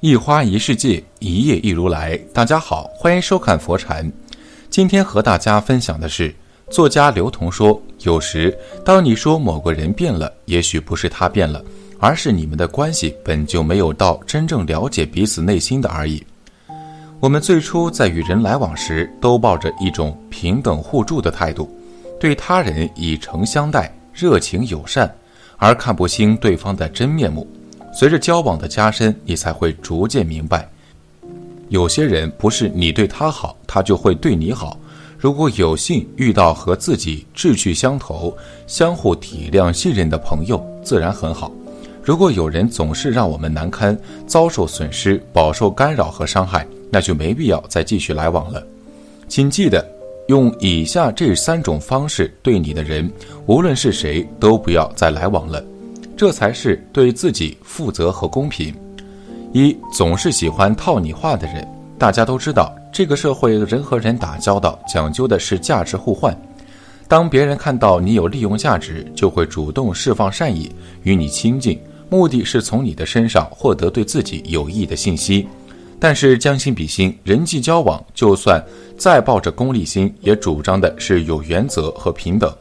[0.00, 2.18] 一花一世界，一叶一如来。
[2.30, 4.12] 大家好，欢迎收看佛禅。
[4.68, 6.34] 今天和大家分享的是，
[6.68, 8.54] 作家刘同说：“有时，
[8.84, 11.64] 当你说某个人变了，也许不是他变了，
[11.98, 16.22] 而是你们的关系本就没有到真正了解彼此内心的而已。”
[17.18, 21.74] 我们最初在与人来往时，都抱着一种平等互助的态度，
[22.20, 25.10] 对他人以诚相待，热情友善，
[25.56, 27.48] 而看不清对方的真面目。
[27.96, 30.68] 随着交往的加深，你才会逐渐明白，
[31.70, 34.78] 有些人不是你对他好，他就会对你好。
[35.18, 41.50] 如果有幸遇到和自己志趣相投、相互体谅、信任的朋友，自然很好。
[42.02, 48.62] 如果有人总是让我们难堪，遭受损失、饱受干扰和伤害，那就没必要再继续来往了。
[49.26, 49.82] 请记得，
[50.28, 53.10] 用以下这三种方式对你的人，
[53.46, 55.64] 无论是谁，都不要再来往了。
[56.16, 58.74] 这才是对自己负责和公平。
[59.52, 61.66] 一总是喜欢套你话的人，
[61.98, 66.36] 大家都知道，这个社会人和人打交道讲究的是价值互换。
[67.06, 75.46] 当别人看到你有利用价值，就会主动释放善意与你亲近，目的是从你的身上获得对自己有益的信息。
[75.98, 78.62] 但是将心比心，人际交往就算
[78.98, 82.54] 再抱着功利心，也主张的是有原则和平等。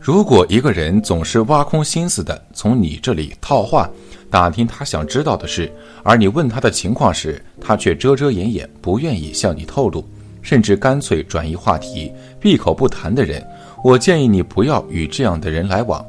[0.00, 3.90] 如果一个人总是挖空心思的从你这里套话，
[4.30, 5.70] 打听他想知道的事，
[6.02, 10.06] 而你问他的情况时，他却遮遮掩掩，不愿意向你透露，
[10.40, 13.44] 甚至干脆转移话题，闭口不谈的人，
[13.82, 16.04] 我建议你不要与这样的人来往，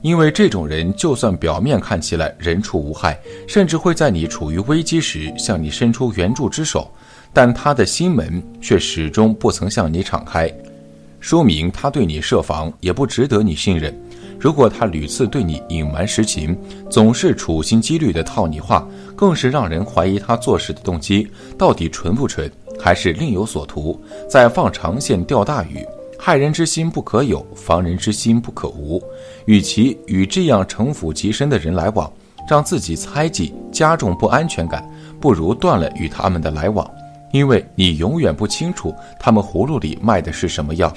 [0.00, 3.18] 因为这种人就算表面看起来人畜无害，
[3.48, 6.88] 甚至会在你处于危机时向你伸出援助之手，
[7.32, 10.50] 但他的心门却始终不曾向你敞开。
[11.24, 13.98] 说明他对你设防，也不值得你信任。
[14.38, 16.54] 如果他屡次对你隐瞒实情，
[16.90, 18.86] 总是处心积虑的套你话，
[19.16, 23.98] 更是让人怀疑他做事的动机到底纯不纯，还是另有所图，
[24.28, 25.82] 在放长线钓大鱼。
[26.18, 29.02] 害人之心不可有，防人之心不可无。
[29.46, 32.12] 与其与这样城府极深的人来往，
[32.46, 34.86] 让自己猜忌加重不安全感，
[35.18, 36.86] 不如断了与他们的来往，
[37.32, 40.94] 因为你永远不清楚他们葫芦里卖的是什么药。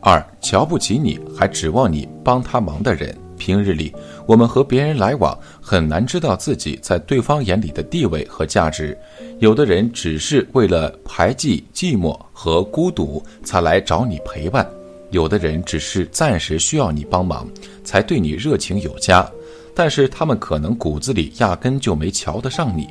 [0.00, 3.92] 二瞧不起你还指望你帮他忙的人，平日里
[4.26, 8.96] 我们和别人来往很难知道自己在对方眼里的地位和价值。
[9.40, 14.68] 有的人只是为了排挤寂寞和孤独才来找你陪伴，
[15.10, 17.48] 有的人只是暂时需要你帮忙
[17.82, 19.28] 才对你热情有加，
[19.74, 22.88] 但是他们可能骨子里压根就没瞧得上你。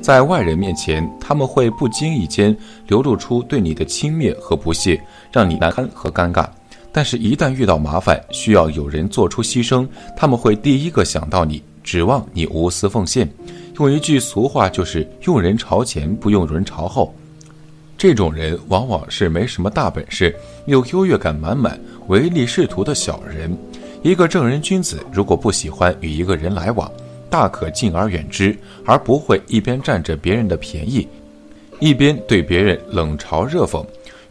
[0.00, 2.56] 在外人面前，他们会不经意间
[2.86, 5.00] 流露出对你的轻蔑和不屑，
[5.30, 6.46] 让你难堪和尴尬。
[6.90, 13.30] 但是，一旦遇到麻烦，需要有人做出牺牲，他们会第一个想到你，指望你无私奉献。
[13.78, 17.14] 用一句俗话就是“用人朝前，不用人朝后”。
[17.96, 20.34] 这种人往往是没什么大本事，
[20.66, 21.78] 又优越感满满、
[22.08, 23.56] 唯利是图的小人。
[24.02, 26.90] 一个正人君子，如果不喜欢与一个人来往，
[27.30, 28.54] 大可敬而远之，
[28.84, 31.06] 而不会一边占着别人的便宜，
[31.78, 33.82] 一边对别人冷嘲热讽。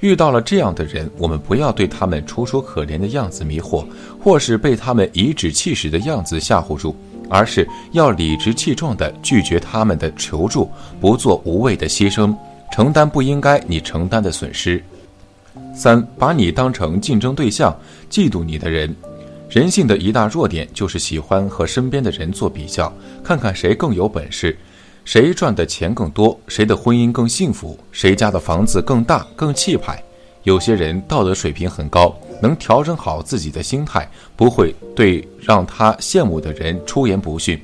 [0.02, 3.86] 遇到了这样的人，我们不要对他们楚楚可怜的样子迷惑，
[4.22, 6.96] 或是被他们颐指气使的样子吓唬住，
[7.30, 10.70] 而是要理直气壮地拒绝他们的求助，
[11.02, 12.34] 不做无谓的牺牲，
[12.72, 14.81] 承担不应该你承担的损失。
[15.76, 17.78] 三，把你当成竞争对象，
[18.10, 18.96] 嫉妒你的人。
[19.50, 22.94] 人性的一大弱点就是喜欢和身边的人做比较，
[23.24, 24.56] 看看谁更有本事，
[25.04, 30.02] 谁赚的钱更多，谁的婚姻更幸福，谁家的房子更大更气派。
[30.44, 37.58] 有些人道德水平很高，能调整好自己的心态，不会对让他羡慕的人出言不逊；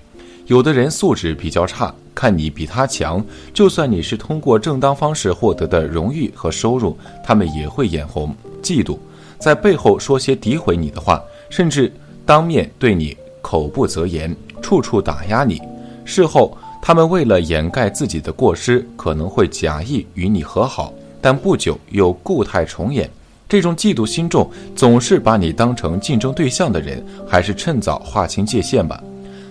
[0.48, 3.24] 有的人素质比较差，看你比他强，
[3.54, 8.98] 就算你是通过正当方式获得的荣誉和收入，他们也会眼红、嫉妒，
[9.38, 11.22] 在背后说些诋毁你的话。
[11.50, 11.92] 甚至
[12.26, 15.62] 当面对你口不择言，处处打压你。
[16.04, 23.10] 事后，他们为了掩盖自己的过失，可能会假意与你和好，但不久又故态重演。
[23.48, 29.02] 这种嫉妒心重、总是把你当成竞争对象的人，还是趁早划清界限吧。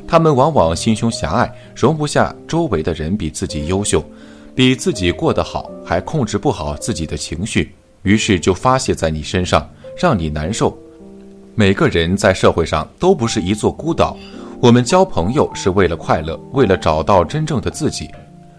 [0.06, 4.04] 他们往往心胸狭隘，容不下周围的人比自己优秀，
[4.54, 7.72] 比自己过得好，还控制不好自己的情绪，
[8.02, 10.76] 于是就发泄在你身上，让你难受。
[11.56, 14.16] 每个人在社会上都不是一座孤岛，
[14.60, 18.10] 我们交朋友是为了快乐，为了找到真正的自己，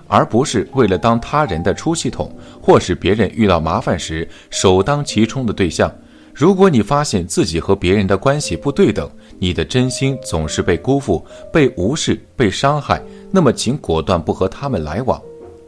[0.08, 5.94] 而不是为了当他人的出气筒，或是别人遇到麻烦时首当其冲的对象。
[6.34, 9.10] 如果你发现自己和别人的关系不对等，
[9.40, 15.22] 你的真心总是被辜负、被无视、被伤害，那么请果断不和他们来往。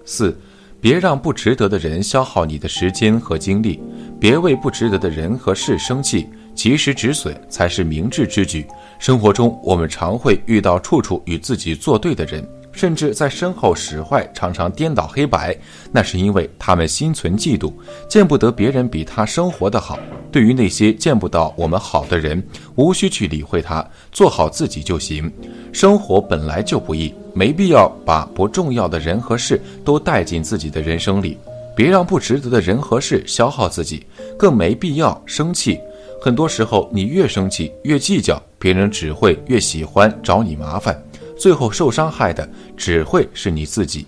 [0.05, 0.37] 四，
[0.79, 3.79] 别让不值得的人消耗你的时间和精力，
[4.19, 8.65] 别为不值得的人和事生气，及时止损才是明智之举。
[8.99, 12.47] 生活中，我们常会遇到处处与自己作对的人。
[12.77, 15.57] 甚至在身后使坏，常常颠倒黑白，
[15.91, 17.73] 那是因为他们心存嫉妒，
[18.07, 19.97] 见不得别人比他生活的好。
[20.31, 22.41] 对于那些见不到我们好的人，
[22.75, 25.31] 无需去理会他，做好自己就行。
[25.73, 31.35] 生活本来就不易，没必要把不重要的人和事都带进自己的人生里，
[31.75, 34.05] 别让不值得的人和事消耗自己，
[34.37, 35.79] 更没必要生气。
[36.21, 41.03] 很多时候，你越生气，越计较，别人只会越喜欢找你麻烦。
[41.39, 44.05] 最后受伤害的只会是你自己。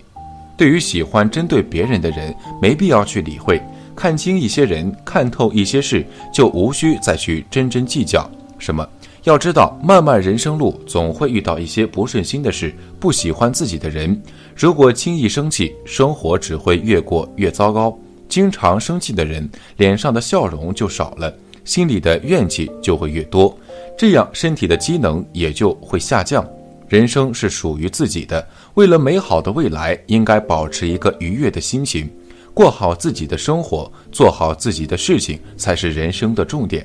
[0.56, 3.60] 对于喜欢针对别人的人，没必要去理会。
[3.96, 8.86] 看清一些人，看透一些事，就无需再去斤斤计较什么。
[9.24, 14.18] 要知道，漫漫人生路，总会遇到一些不顺心的事，不喜欢自己的人。
[14.56, 17.98] 如果轻易生气，生活只会越过越糟糕。
[18.28, 19.46] 经常生气的人，
[19.76, 21.34] 脸上的笑容就少了，
[21.64, 23.54] 心里的怨气就会越多，
[23.98, 26.46] 这样身体的机能也就会下降。
[26.90, 28.44] 人生是属于自己的，
[28.74, 32.10] 为了美好的未来，应该保持一个愉悦的心情，
[32.52, 36.84] 过好自己的生活，做好自己的事情，才是人生的重点。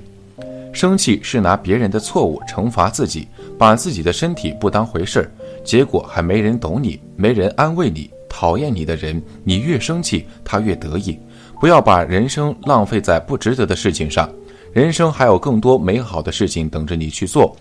[0.71, 5.31] 生气是拿别人的错误惩罚自己，把自己的身体不当回事儿，
[5.63, 8.07] 结果还没人懂你，没人安慰你。
[8.29, 11.17] 讨厌你的人，你越生气，他越得意。
[11.59, 14.29] 不要把人生浪费在不值得的事情上，
[14.71, 17.57] 人生还有更多美好的事情等着你去做。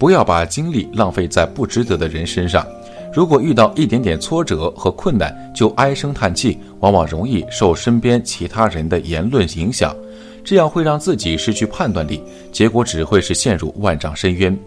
[0.00, 2.66] 不要把精力浪费在不值得的人身上。
[3.12, 9.94] 如果遇到一点点挫折和困难就唉声叹气，往往容易受身边其他人的言论影响，
[10.42, 14.58] 这样会让自己失去判断力，结果只会是陷入万丈深渊。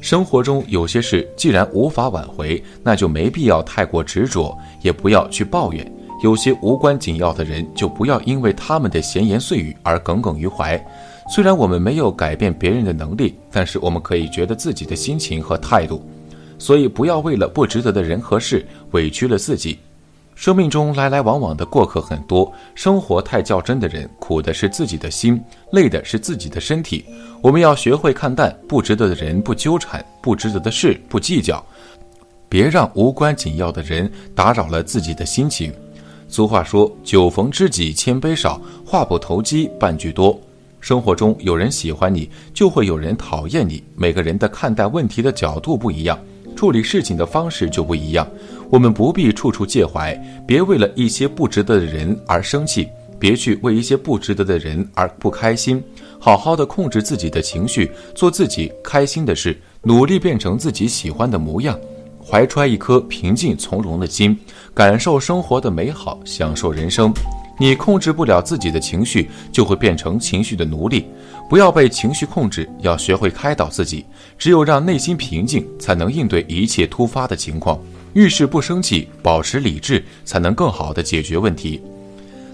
[0.00, 5.86] 生活中有些事既然无法挽回，那就没必要太过执着，也不要去抱怨。
[6.24, 10.76] 有些无关紧要的人，就不要因为他们的闲言碎语而耿耿于怀。
[11.30, 16.04] 虽然我们没有改变别人的能力，但是我们可以觉得自己的心情和态度。
[16.58, 19.78] 所以不要为了不值得的人和事委屈了自己。
[20.34, 25.40] 生命中来来往往的过客很多，生活太较真的人，苦的是自己的心，
[25.70, 27.04] 累的是自己的身体。
[27.40, 31.64] 我们要学会看淡，不值得的人不纠缠，不值得的事不计较，
[32.48, 35.72] 别让无关紧要的人打扰了自己的心情。
[36.28, 40.38] 俗话说：“酒逢知己千杯少，话不投机半句多。”
[40.80, 43.82] 生活中有人喜欢你，就会有人讨厌你。
[43.94, 46.18] 每个人的看待问题的角度不一样，
[46.56, 48.26] 处理事情的方式就不一样。
[48.70, 50.14] 我们不必处处介怀，
[50.46, 52.88] 别为了一些不值得的人而生气，
[53.18, 55.82] 别去为一些不值得的人而不开心。
[56.18, 61.78] 好好的控制自己的情绪，做自己开心的事，努力变成自己喜欢的模样，
[62.24, 64.38] 怀揣一颗平静从容的心，
[64.72, 67.12] 感受生活的美好，享受人生。
[67.60, 71.04] 你控制不了自己的情绪，就会变成情绪的奴隶。
[71.46, 74.06] 不要被情绪控制，要学会开导自己。
[74.38, 77.78] 只有让内心平静，才能应对一切突发的情况。
[78.14, 81.82] 遇事不生气，保持理智，才能更好的解决问题。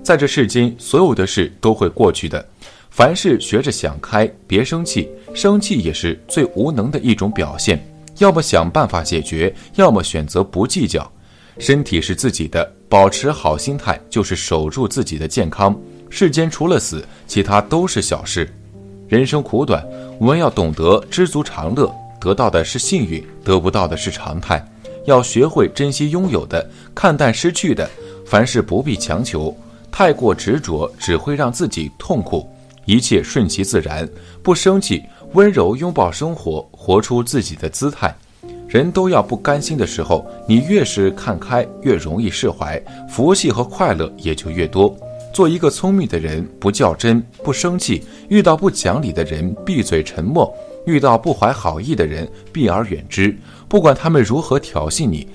[0.03, 2.45] 在这世间，所有的事都会过去的。
[2.91, 5.09] 凡事学着想开，别生气。
[5.33, 7.81] 生气也是最无能的一种表现。
[8.19, 11.09] 要么想办法解决，要么选择不计较。
[11.59, 15.79] 身体是自己的，保持好心态就是守住自己的健康。
[16.11, 18.49] 世间除了死，其他都是小事。
[19.09, 19.85] 人生苦短，
[20.19, 24.65] 我们要懂得知足常乐，得到的是幸运，得不到的是常态。
[25.07, 27.89] 要学会珍惜拥有的，看淡失去的。
[28.27, 29.57] 凡事不必强求，
[29.91, 32.49] 太过执着只会让自己痛苦。
[32.85, 34.09] 一切顺其自然，
[34.43, 38.15] 不生气，温柔拥抱生活，活出自己的姿态。
[38.77, 42.79] 人都要不甘心的时候，你越是看开，越容易释怀，
[43.09, 44.95] 福气和快乐也就越多。
[45.33, 50.47] 做一个聪明的人，不较真，不生气；遇到不讲理的人，闭嘴沉默；
[50.85, 53.35] 遇到不怀好意的人，避而远之。
[53.67, 55.27] 不管他们如何挑衅你，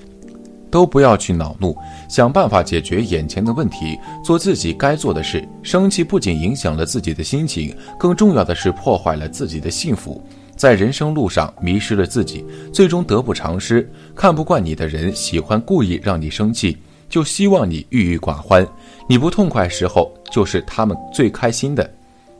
[0.70, 1.76] 都不要去恼怒，
[2.08, 5.44] 想办法解决眼前的问题，做自己该做的事。
[5.64, 10.22] 生气不仅影响了自己的心情，更重要的是破坏了自己的幸福。
[10.56, 13.88] 在人生路上迷失了自己，最终得不偿失。
[14.14, 16.76] 看不惯你的人喜欢故意让你生气，
[17.08, 18.66] 就希望你郁郁寡欢。
[19.08, 21.90] 你不痛快时候，就是他们最开心的。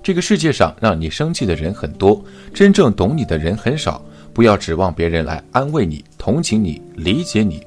[0.03, 4.03] 这个世界上让你生气的人很多，真正懂你的人很少。
[4.33, 7.65] 不要指望别人来安慰你、同情你、理解你。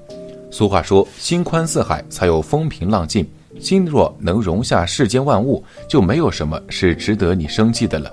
[0.50, 3.25] 俗话说：“心宽似海，才有风平浪静。”
[3.60, 8.12] 心若能容下世间万物，就没有什么是值得你生气的了。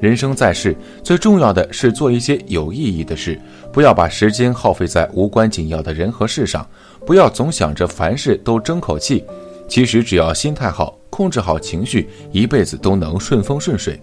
[0.00, 3.40] 人生在世，最重要的是做一些有意义的事，
[3.72, 6.66] 不要把时间耗费在无关紧要的人和事上，
[7.06, 9.24] 不要总想着凡事都争口气。
[9.68, 14.00] 其实只要心态好，控制好情绪，一辈子都能顺风顺水。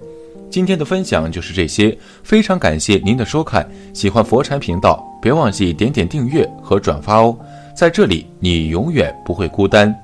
[0.50, 3.68] 今天的分享就是这些，非常感谢您的收看。
[3.94, 7.38] 喜欢佛禅频道，别忘记点点订阅和转发哦。
[7.76, 10.03] 在这里，你永远不会孤单。